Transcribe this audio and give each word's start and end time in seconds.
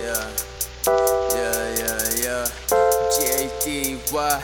yeah, 0.00 0.28
yeah, 1.34 1.74
yeah, 1.80 2.00
yeah. 2.22 2.46
JDY, 3.16 4.40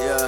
yeah. 0.00 0.26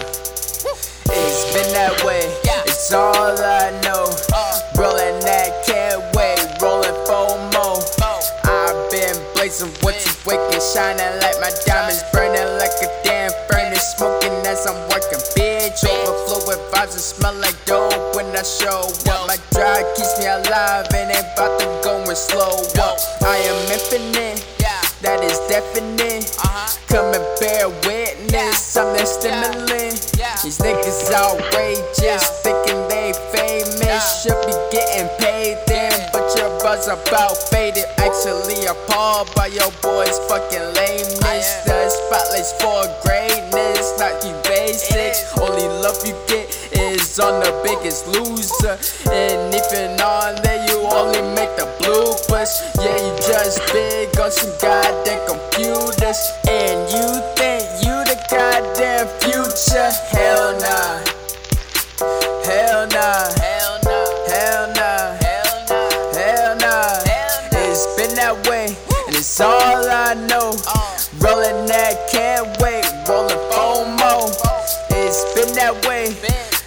It's 1.16 1.44
been 1.52 1.72
that 1.74 2.02
way, 2.04 2.22
it's 2.66 2.92
all 2.92 3.14
I 3.14 3.70
know. 3.82 4.10
Uh. 4.32 4.60
Rolling 4.76 5.20
that 5.20 5.64
can't 5.66 6.02
wait, 6.16 6.42
rolling 6.60 6.90
FOMO. 7.06 7.78
Oh. 8.02 8.20
I've 8.44 8.90
been 8.90 9.14
blazing 9.34 9.70
what's 9.82 10.24
wicked, 10.26 10.60
shining 10.60 11.20
like 11.20 11.38
my 11.40 11.52
diamonds, 11.66 12.02
burning 12.12 12.58
like 12.58 12.74
a 12.82 12.88
damn 13.04 13.30
furnace, 13.48 13.94
smoking 13.96 14.34
as 14.46 14.66
I'm 14.66 14.74
working. 14.90 15.22
Bitch, 15.38 15.84
overflowing 15.86 16.58
vibes 16.72 16.98
and 16.98 17.06
smell 17.06 17.34
like 17.34 17.56
dope 17.66 18.16
when 18.16 18.34
I 18.34 18.42
show 18.42 18.90
up. 19.12 19.28
My 19.28 19.38
drive 19.52 19.86
keeps 19.94 20.18
me 20.18 20.26
alive 20.26 20.86
and 20.94 21.10
ain't 21.14 21.26
about 21.34 21.60
to 21.60 21.66
go 21.84 22.02
and 22.02 22.16
slow 22.16 22.58
up. 22.82 22.98
I 23.22 23.36
am 23.38 23.72
infinite 23.72 24.53
that 25.04 25.20
is 25.22 25.36
definite. 25.52 26.32
Uh-huh. 26.40 26.64
Come 26.88 27.12
and 27.12 27.26
bear 27.36 27.68
witness, 27.84 28.76
I'm 28.76 28.96
the 28.96 29.04
stimulant. 29.04 30.00
Yeah. 30.16 30.32
These 30.40 30.58
niggas 30.58 31.12
outrageous, 31.12 32.24
thinking 32.40 32.80
they 32.88 33.12
famous. 33.28 34.24
Should 34.24 34.40
be 34.48 34.56
getting 34.72 35.08
paid 35.20 35.60
then, 35.68 36.08
but 36.12 36.24
your 36.40 36.48
buzz 36.64 36.88
about 36.88 37.36
faded. 37.52 37.84
Actually 38.00 38.64
appalled 38.64 39.28
by 39.36 39.52
your 39.52 39.70
boys' 39.84 40.16
fucking 40.24 40.72
lameness. 40.72 41.20
Oh, 41.20 41.68
the 41.68 41.90
spotlight's 41.92 42.52
for 42.56 42.88
greatness, 43.04 43.92
not 44.00 44.16
you 44.24 44.32
basic. 44.48 45.12
Only 45.36 45.68
love 45.84 46.00
you 46.08 46.16
get 46.26 46.48
is 46.72 47.20
on 47.20 47.44
the 47.44 47.52
biggest 47.60 48.08
loser. 48.08 48.80
And 49.12 49.52
even 49.52 50.00
on 50.00 50.43
bloopers. 52.44 52.76
Yeah, 52.76 52.96
you 52.96 53.16
just 53.18 53.60
big 53.72 54.18
on 54.18 54.30
some 54.30 54.50
goddamn 54.60 55.26
computers. 55.26 56.32
And 56.48 56.90
you 56.90 57.20
think 57.36 57.64
you 57.84 58.04
the 58.04 58.18
goddamn 58.30 59.08
future? 59.20 59.90
Hell 60.10 60.58
nah. 60.60 61.00
Hell 62.44 62.86
nah. 62.88 63.30
Hell 63.40 63.80
nah. 63.84 64.24
Hell 64.28 64.68
nah. 64.74 65.18
Hell 66.12 66.56
nah. 66.56 67.00
It's 67.52 67.86
been 67.96 68.14
that 68.16 68.46
way, 68.48 68.76
and 69.06 69.16
it's 69.16 69.40
all 69.40 69.50
I 69.50 70.14
know. 70.14 70.54
Uh. 70.66 70.98
Rolling 71.20 71.66
that 71.66 72.10
can't 72.10 72.46
wait, 72.60 72.84
rolling 73.08 73.38
FOMO. 73.50 74.28
It's 74.90 75.24
been 75.34 75.54
that 75.54 75.86
way, 75.86 76.14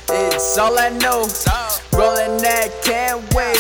it's 0.10 0.58
all 0.58 0.78
I 0.80 0.90
know. 0.90 1.28
Rolling 1.94 2.42
that 2.42 2.72
can't 2.84 3.22
wait. 3.36 3.58